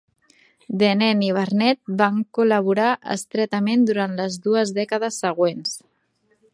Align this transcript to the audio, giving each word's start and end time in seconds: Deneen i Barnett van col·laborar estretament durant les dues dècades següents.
Deneen 0.83 1.19
i 1.27 1.29
Barnett 1.35 1.91
van 1.99 2.17
col·laborar 2.39 2.89
estretament 3.19 3.87
durant 3.91 4.19
les 4.23 4.43
dues 4.49 4.77
dècades 4.83 5.23
següents. 5.27 5.81